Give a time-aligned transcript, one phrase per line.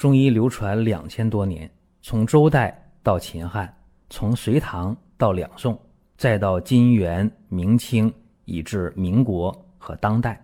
[0.00, 3.70] 中医流传两千多年，从周代到秦汉，
[4.08, 5.78] 从隋唐到两宋，
[6.16, 8.10] 再到金元明清，
[8.46, 10.42] 以至民国和当代，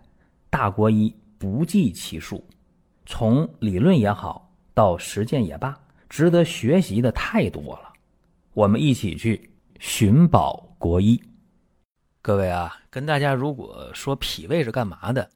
[0.50, 2.46] 大国医不计其数。
[3.06, 5.74] 从理论也好，到实践也罢，
[6.06, 7.94] 值得学习的太多了。
[8.52, 11.18] 我们一起去寻宝国医。
[12.20, 15.26] 各位啊，跟大家如果说脾胃是干嘛的，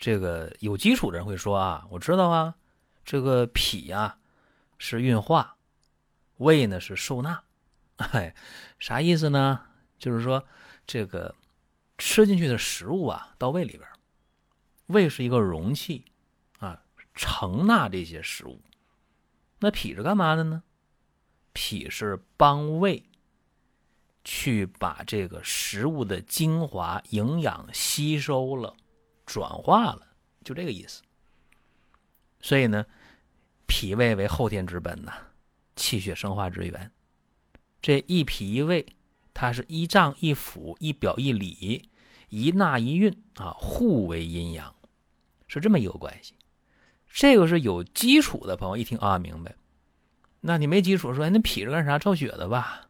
[0.00, 2.52] 这个有基础的人会说啊，我知道啊。
[3.04, 4.18] 这个脾呀
[4.78, 5.56] 是运化，
[6.36, 7.42] 胃呢是受纳，
[7.96, 8.34] 哎，
[8.78, 9.66] 啥意思呢？
[9.98, 10.44] 就是说
[10.86, 11.34] 这个
[11.98, 13.88] 吃进去的食物啊到胃里边，
[14.86, 16.04] 胃是一个容器
[16.58, 16.82] 啊，
[17.14, 18.60] 承纳这些食物。
[19.58, 20.62] 那脾是干嘛的呢？
[21.52, 23.04] 脾是帮胃
[24.24, 28.74] 去把这个食物的精华营养吸收了、
[29.26, 30.06] 转化了，
[30.42, 31.02] 就这个意思。
[32.40, 32.84] 所以呢，
[33.74, 35.14] 脾胃为后天之本呐，
[35.76, 36.90] 气血生化之源。
[37.80, 38.84] 这一脾一胃，
[39.32, 41.88] 它是一脏一腑一表一里，
[42.28, 44.74] 一纳一运啊，互为阴阳，
[45.48, 46.34] 是这么一个关系。
[47.08, 49.54] 这个是有基础的朋友一听啊，明白。
[50.42, 51.98] 那你没基础，说那脾是干啥？
[51.98, 52.88] 造血的吧？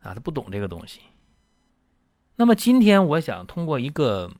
[0.00, 1.00] 啊，他不懂这个东西。
[2.36, 4.32] 那么今天我想通过一个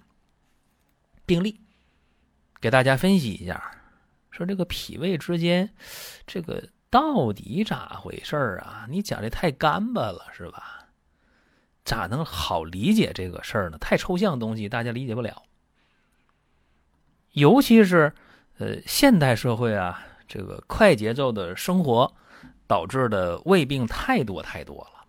[1.27, 1.60] 病例，
[2.58, 3.77] 给大家分析一下。
[4.41, 5.69] 说这个脾胃之间，
[6.27, 8.86] 这个到底咋回事啊？
[8.88, 10.88] 你讲的太干巴了，是吧？
[11.84, 13.77] 咋能好理解这个事儿呢？
[13.78, 15.42] 太抽象的东西，大家理解不了。
[17.33, 18.14] 尤其是
[18.56, 22.11] 呃，现代社会啊，这个快节奏的生活
[22.66, 25.05] 导致的胃病太多太多了。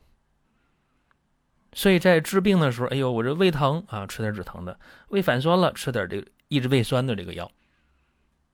[1.72, 7.50] 所以在治病的时候，哎呦，我这胃疼啊，吃点止疼的；胃反酸了，吃点这个抑制胃酸的这个药。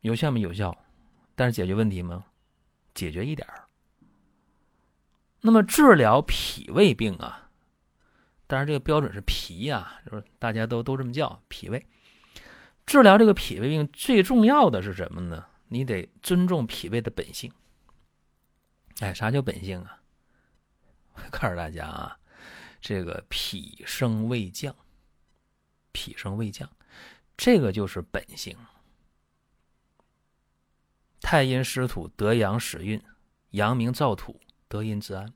[0.02, 0.76] 有效没有效？
[1.36, 2.26] 但是解决问题吗？
[2.94, 3.67] 解决一点儿。
[5.42, 7.49] 那么治疗脾胃病啊，
[8.48, 11.86] 当然这个标准是脾呀，就是大家都都这么叫脾胃。
[12.86, 15.45] 治疗这个脾胃病最重要的是什么呢？
[15.67, 17.52] 你得尊重脾胃的本性。
[19.00, 20.02] 哎，啥叫本性啊？
[21.14, 22.17] 我 告诉大家啊，
[22.82, 24.76] 这个脾升胃降，
[25.92, 26.67] 脾升胃降，
[27.36, 28.58] 这个就是本性。
[31.30, 33.04] 太阴湿土得阳使运，
[33.49, 34.39] 阳明燥土
[34.70, 35.33] 得阴自安。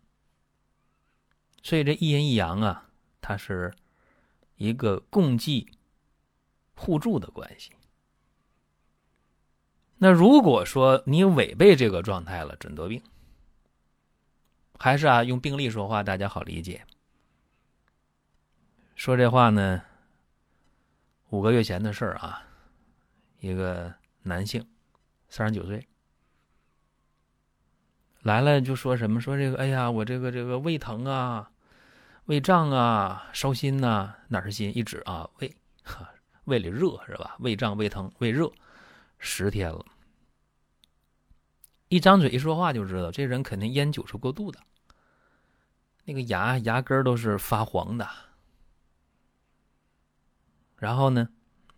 [1.61, 3.75] 所以这一阴一阳啊，它是
[4.55, 5.69] 一个共济
[6.75, 7.73] 互助的关系。
[9.97, 13.03] 那如果说你违背这个状态了，准得病。
[14.79, 16.85] 还是啊，用病例说话，大家好理解。
[18.95, 19.83] 说这话呢，
[21.31, 22.47] 五个月前的事儿啊，
[23.41, 24.65] 一个男性。
[25.31, 25.87] 三十九岁
[28.19, 31.49] 来了就说什么说这个哎呀我这个这个胃疼啊，
[32.25, 34.77] 胃胀啊，烧心呐，哪是心？
[34.77, 35.55] 一指啊胃，
[36.43, 37.37] 胃里热是吧？
[37.39, 38.51] 胃胀胃疼胃热，
[39.19, 39.85] 十天了。
[41.87, 44.59] 一张嘴一说话就知道这人肯定烟酒是过度的，
[46.03, 48.05] 那个牙牙根都是发黄的。
[50.75, 51.29] 然后呢，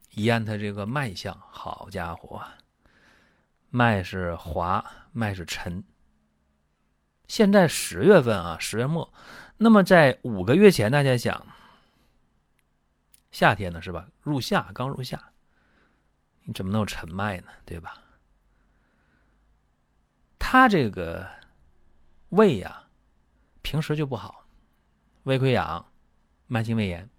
[0.09, 2.43] 一按他这个脉象，好家伙！
[3.75, 5.83] 脉是滑，脉是沉。
[7.27, 9.11] 现在十月份啊，十月末，
[9.57, 11.47] 那么在五个月前，大家想，
[13.31, 14.07] 夏天呢是吧？
[14.21, 15.19] 入夏，刚入夏，
[16.43, 17.47] 你怎么能有沉脉呢？
[17.65, 17.97] 对吧？
[20.37, 21.27] 他这个
[22.29, 22.83] 胃呀，
[23.63, 24.45] 平时就不好，
[25.23, 25.83] 胃溃疡，
[26.45, 27.09] 慢性胃炎，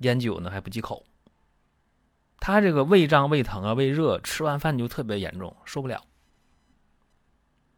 [0.00, 1.06] 烟酒呢还不忌口。
[2.38, 6.04] 他这个胃胀、胃疼啊、胃热，吃完饭就特别严重，受不了。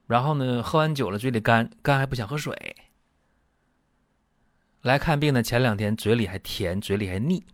[0.07, 2.77] 然后呢，喝完酒了，嘴里干，干还不想喝水。
[4.83, 7.45] 来看病的前两天，嘴里还甜，嘴里还腻，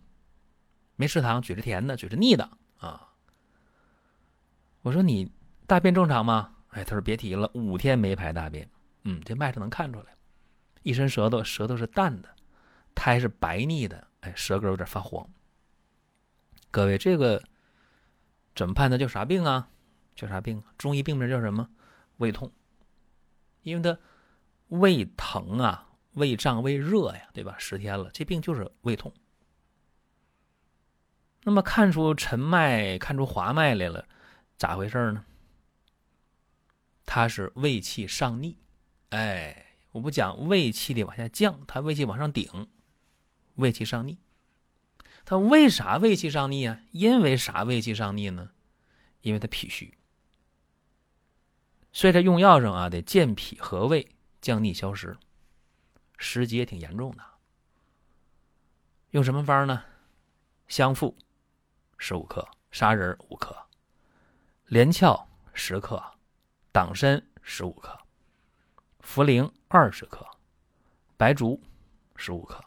[0.95, 3.09] 没吃糖，嘴是甜的，嘴是腻的啊。
[4.81, 5.31] 我说你
[5.65, 6.55] 大便正常吗？
[6.69, 8.69] 哎，他说别提了，五天没排大便。
[9.03, 10.15] 嗯，这脉上能看出来，
[10.83, 12.29] 一伸舌头，舌头是淡的，
[12.93, 15.27] 苔是白腻的，哎，舌根有点发黄。
[16.75, 17.41] 各位，这个
[18.53, 19.69] 怎么判断叫啥病啊？
[20.13, 20.61] 叫啥病？
[20.77, 21.69] 中医病名叫什么？
[22.17, 22.51] 胃痛。
[23.61, 23.97] 因为他
[24.67, 27.55] 胃疼啊，胃胀、胃热呀，对吧？
[27.57, 29.13] 十天了，这病就是胃痛。
[31.43, 34.05] 那么看出沉脉、看出滑脉来了，
[34.57, 35.23] 咋回事呢？
[37.05, 38.57] 他是胃气上逆。
[39.11, 42.67] 哎，我不讲胃气的往下降，他胃气往上顶，
[43.53, 44.17] 胃气上逆。
[45.25, 46.79] 他为啥胃气上逆啊？
[46.91, 48.51] 因为啥胃气上逆呢？
[49.21, 49.97] 因为他脾虚，
[51.91, 54.07] 所以在用药上啊，得健脾和胃、
[54.39, 55.17] 降逆消食，
[56.19, 57.23] 食积也挺严重的。
[59.09, 59.83] 用什么方呢？
[60.67, 61.17] 香附
[61.97, 63.55] 十五克，砂仁五克，
[64.65, 66.03] 连翘十克，
[66.71, 67.97] 党参十五克，
[69.01, 70.23] 茯苓二十克，
[71.17, 71.59] 白术
[72.15, 72.63] 十五克，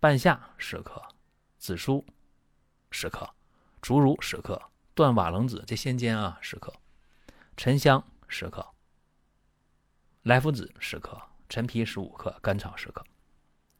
[0.00, 1.00] 半夏十克，
[1.64, 2.04] 紫苏
[2.90, 3.26] 十克，
[3.80, 4.60] 竹茹十克，
[4.92, 6.70] 断瓦楞子这先煎啊十克，
[7.56, 8.74] 沉香十克，
[10.24, 11.18] 莱菔子十克，
[11.48, 13.02] 陈皮十五克，甘草十克，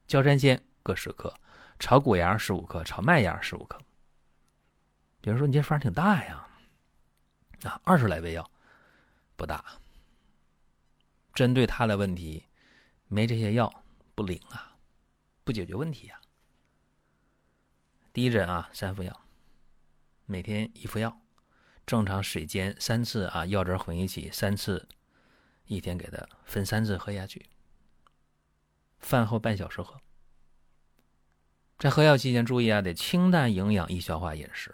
[0.07, 1.39] 焦山仙各十克。
[1.79, 3.79] 炒谷芽十五克，炒麦芽十五克。
[5.21, 6.49] 比如说，你这方挺大呀，
[7.65, 8.51] 啊，二十来味药
[9.37, 9.63] 不大。
[11.35, 12.47] 针对他的问题，
[13.09, 13.71] 没这些药
[14.15, 14.75] 不灵啊，
[15.45, 16.19] 不解决问题呀。
[18.15, 19.23] 第一针啊，三副药，
[20.25, 21.21] 每天一副药，
[21.85, 24.87] 正常水煎三次啊，药汁混一起三次，
[25.67, 27.47] 一天给它分三次喝下去，
[29.01, 30.01] 饭后半小时喝。
[31.77, 34.73] 在喝药期间，注意啊，得清淡、营养、易消化饮食，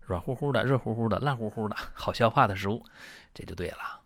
[0.00, 2.84] 软乎乎的、热乎乎的、烂乎乎的，好消化的食物，
[3.32, 4.02] 这就对了。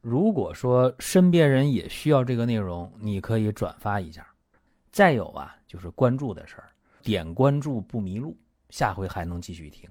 [0.00, 4.29] 如果说身边人也需要这个内容，你可以转发一下。
[4.90, 6.70] 再有啊，就是关注的事儿，
[7.02, 8.36] 点关注不迷路，
[8.70, 9.88] 下回还能继续听。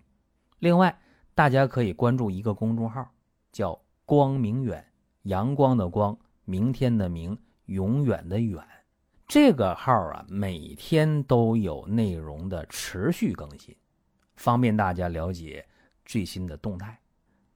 [0.60, 0.98] 另外，
[1.34, 3.10] 大家可以关注一个公众号，
[3.51, 4.86] 叫“光明远”，
[5.24, 8.62] 阳光的光，明天的明，永远的远。
[9.25, 13.75] 这个号啊，每天都有内容的持续更新，
[14.36, 15.66] 方便大家了解
[16.04, 17.00] 最新的动态。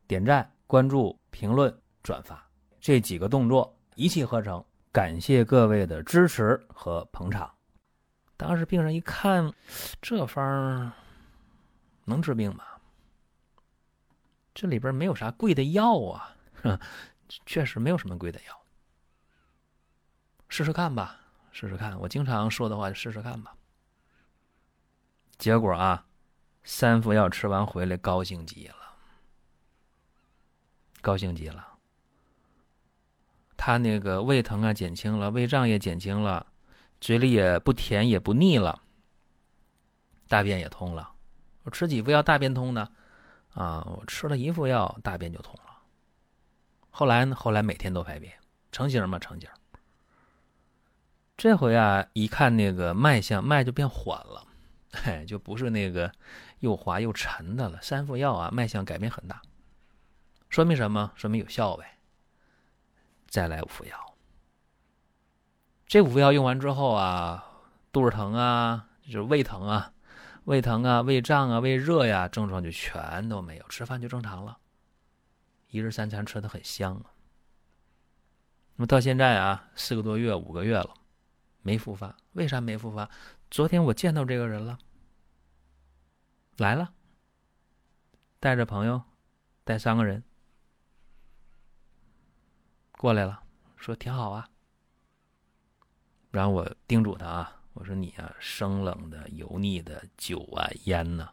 [0.08, 2.48] 点赞、关注、评论、转发
[2.80, 4.64] 这几个动作一气呵成，
[4.94, 7.52] 感谢各位的支持和捧场。
[8.38, 9.52] 当时病人一看，
[10.00, 10.92] 这方
[12.06, 12.64] 能治病吗？
[14.54, 16.36] 这里边没有啥贵的药啊，
[17.48, 18.62] 确实没有什么贵的药，
[20.48, 21.20] 试试看吧。
[21.52, 23.56] 试试看，我经常说的话就试试看吧。
[25.40, 26.06] 结果啊，
[26.64, 28.76] 三副药吃完回来，高兴极了，
[31.02, 31.73] 高兴极了。
[33.66, 36.46] 他那个胃疼啊减轻了，胃胀也减轻了，
[37.00, 38.82] 嘴里也不甜也不腻了，
[40.28, 41.14] 大便也通了。
[41.64, 42.90] 我吃几副药大便通呢？
[43.54, 45.78] 啊，我吃了一副药大便就通了。
[46.90, 47.34] 后来呢？
[47.38, 48.34] 后来每天都排便，
[48.70, 49.18] 成型吗？
[49.18, 49.50] 成型。
[51.38, 54.46] 这回啊，一看那个脉象，脉就变缓了，
[54.92, 56.12] 嘿，就不是那个
[56.60, 57.82] 又滑又沉的了。
[57.82, 59.42] 三副药啊，脉象改变很大，
[60.50, 61.14] 说明什么？
[61.16, 61.98] 说明有效呗。
[63.34, 64.16] 再来五副药，
[65.88, 67.44] 这五副药用完之后啊，
[67.92, 69.92] 肚子疼啊，就是胃疼啊，
[70.44, 74.60] 胃疼啊，胃胀啊，胃热呀，症状就全都没有，吃饭就正常了，
[75.70, 77.06] 一日三餐吃的很香啊。
[78.76, 80.94] 那么到现在啊，四个多月、五个月了。
[81.64, 83.10] 没复发，为啥没复发？
[83.50, 84.78] 昨天我见到这个人了，
[86.58, 86.94] 来了，
[88.40, 89.02] 带着朋友，
[89.64, 90.24] 带三个人
[93.04, 93.44] 过来了，
[93.76, 94.50] 说挺好啊。
[96.32, 101.30] 然后我叮嘱他啊，我说你啊，生冷的、油腻的酒啊、烟呐，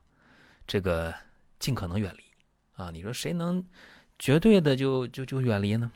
[0.67, 1.15] 这个
[1.61, 2.25] 尽可能远离
[2.75, 2.91] 啊。
[2.91, 3.65] 你说谁能
[4.19, 5.93] 绝对的就就就远离呢？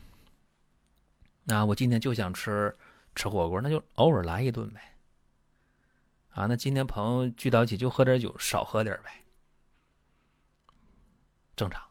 [1.43, 2.73] 那我今天就想吃。
[3.13, 4.97] 吃火锅那就偶尔来一顿呗，
[6.31, 9.23] 啊，那今天朋友聚到一起就喝点酒，少喝点呗，
[11.55, 11.81] 正常。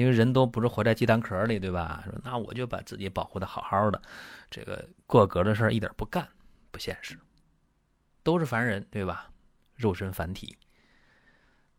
[0.00, 2.02] 因为人都不是活在鸡蛋壳里，对吧？
[2.06, 4.00] 说那我就把自己保护的好好的，
[4.50, 6.26] 这个过格的事儿一点不干，
[6.70, 7.18] 不现实。
[8.22, 9.30] 都是凡人，对吧？
[9.76, 10.56] 肉身凡体，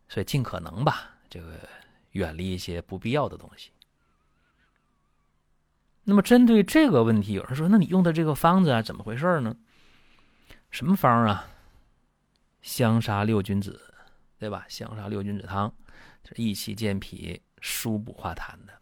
[0.07, 1.67] 所以尽可能吧，这个
[2.11, 3.71] 远离一些不必要的东西。
[6.03, 9.55] 那么针对这个问题，有人说：“那你用的这个方子啊，怎么回事呢？
[10.71, 11.47] 什么方啊？
[12.61, 13.79] 香砂六君子，
[14.39, 14.65] 对吧？
[14.67, 15.71] 香砂六君子汤，
[16.35, 18.81] 益气健脾、疏补化痰的。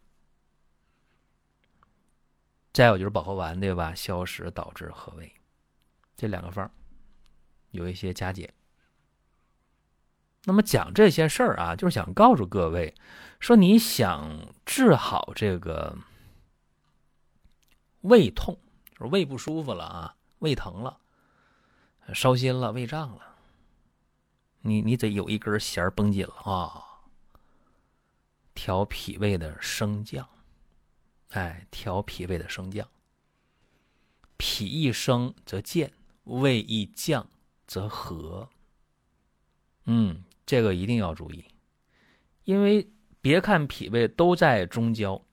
[2.72, 3.94] 再有就是保和丸，对吧？
[3.94, 5.32] 消食导致和胃，
[6.16, 6.68] 这两个方
[7.70, 8.52] 有一些加减。
[10.44, 12.94] 那么讲这些事儿啊，就是想告诉各位，
[13.38, 15.96] 说你想治好这个。”
[18.02, 18.58] 胃痛，
[18.98, 21.00] 就是胃不舒服了啊，胃疼了，
[22.14, 23.36] 烧心了，胃胀了，
[24.60, 26.89] 你你得有一根弦绷紧了啊。
[28.60, 30.28] 调脾胃的升降，
[31.30, 32.86] 哎，调脾胃的升降。
[34.36, 37.26] 脾一升则健，胃一降
[37.66, 38.50] 则和。
[39.86, 41.42] 嗯，这个一定要注意，
[42.44, 42.86] 因为
[43.22, 45.24] 别看脾胃都在中焦，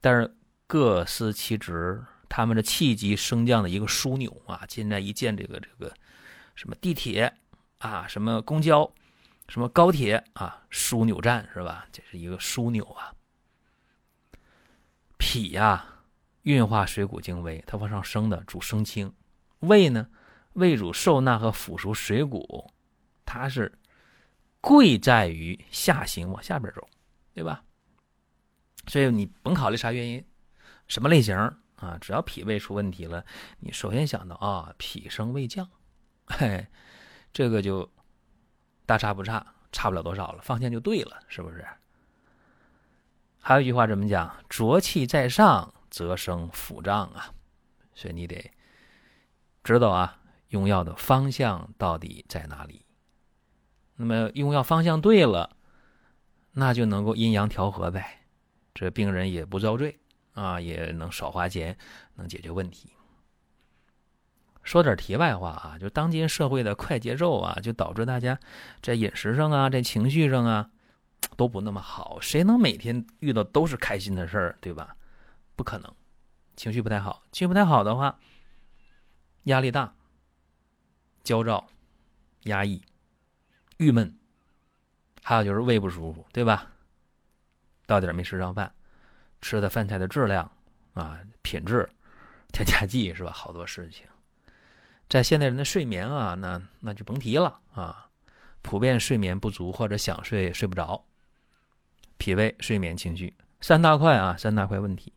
[0.00, 0.36] 但是
[0.66, 4.66] 各司其职，他们的气机升降的一个枢纽啊。
[4.68, 5.94] 现在一见这个这个
[6.56, 7.32] 什么地铁
[7.78, 8.92] 啊，什么公交，
[9.50, 11.84] 什么高铁啊，枢纽站是吧？
[11.90, 13.12] 这是一个枢纽啊。
[15.18, 15.84] 脾呀，
[16.42, 19.12] 运化水谷精微，它往上升的，主升清。
[19.58, 20.08] 胃呢，
[20.52, 22.70] 胃主受纳和腐熟水谷，
[23.26, 23.76] 它是
[24.60, 26.88] 贵在于下行往下边走，
[27.34, 27.64] 对吧？
[28.86, 30.24] 所以你甭考虑啥原因，
[30.86, 31.36] 什么类型
[31.74, 33.26] 啊，只要脾胃出问题了，
[33.58, 35.68] 你首先想到啊，脾升胃降，
[36.26, 36.68] 嘿，
[37.32, 37.90] 这个就
[38.90, 41.64] 大差不差，差不了多少了，放线就对了，是不是？
[43.38, 44.34] 还有一句话怎么讲？
[44.48, 47.32] 浊气在上，则生腹胀啊，
[47.94, 48.50] 所以你得。
[49.62, 50.18] 知道啊，
[50.48, 52.84] 用药的方向到底在哪里？
[53.94, 55.56] 那么用药方向对了，
[56.50, 58.22] 那就能够阴阳调和呗，
[58.74, 60.00] 这病人也不遭罪
[60.32, 61.78] 啊，也能少花钱，
[62.16, 62.92] 能解决问题。
[64.70, 68.38] 说点题外话啊，就当今社会的快节奏啊，就导致大家
[68.80, 70.70] 在饮食上啊，在情绪上啊，
[71.36, 72.20] 都不那么好。
[72.20, 74.94] 谁能每天遇到都是开心的事儿，对吧？
[75.56, 75.92] 不可能，
[76.54, 78.16] 情绪不太好，情绪不太好的话。
[79.44, 79.92] 压力大、
[81.24, 81.66] 焦躁、
[82.44, 82.80] 压抑、
[83.78, 84.16] 郁闷，
[85.24, 86.70] 还有就是胃不舒服，对吧？
[87.86, 88.72] 到点没吃上饭，
[89.40, 90.48] 吃的饭菜的质量
[90.94, 91.90] 啊、品质、
[92.52, 93.32] 添加剂是吧？
[93.32, 94.06] 好多事情，
[95.10, 98.08] 在现代人的睡眠啊，那那就甭提了啊，
[98.62, 101.04] 普遍睡眠不足或者想睡睡不着，
[102.16, 105.12] 脾胃、睡眠、情绪三大块啊，三大块问题。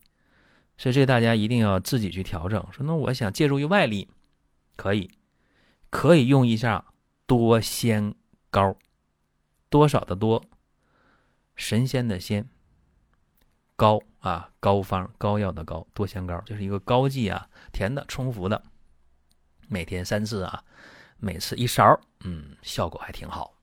[0.79, 2.59] 所以这大家一定要自己去调整。
[2.71, 4.09] 说那我想借助于外力，
[4.75, 5.11] 可以，
[5.91, 6.83] 可以用一下
[7.27, 8.15] 多仙
[8.49, 8.75] 膏，
[9.69, 10.43] 多少的多，
[11.55, 12.49] 神仙的仙，
[13.75, 18.63] 膏啊，膏方膏药的膏，多仙膏就是一个膏剂啊，甜的，冲服的，
[19.67, 20.63] 每天三次啊，
[21.17, 23.53] 每次一勺，嗯，效果还挺好。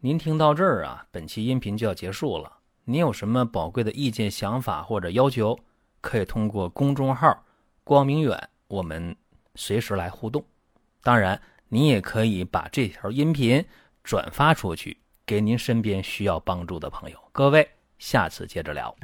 [0.00, 2.50] 您听到这儿啊，本期音频就要结束了。
[2.84, 5.58] 您有什么宝贵的意见、想法或者要求？
[6.00, 7.44] 可以通过公众号
[7.84, 9.14] “光明远”，我们
[9.54, 10.42] 随时来互动。
[11.02, 13.62] 当然，您也可以把这条音频
[14.02, 14.96] 转发出去，
[15.26, 17.18] 给您身边需要帮助的朋友。
[17.32, 18.96] 各位，下次接着聊。